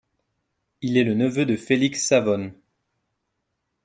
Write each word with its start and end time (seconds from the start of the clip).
Il 0.81 0.97
est 0.97 1.03
le 1.03 1.13
neveu 1.13 1.45
de 1.45 1.55
Félix 1.55 2.07
Savón. 2.07 2.55